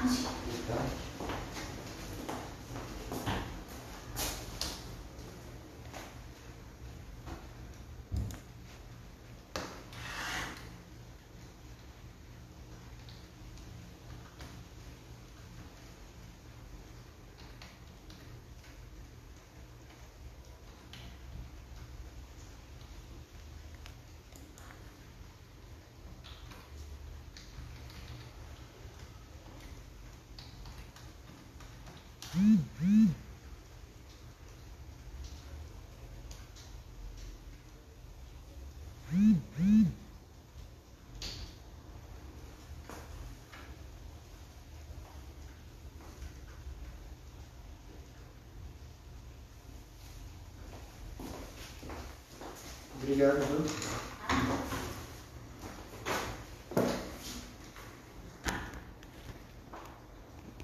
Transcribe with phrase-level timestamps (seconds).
[0.00, 0.29] 放弃。
[52.94, 53.90] Obrigado, viu?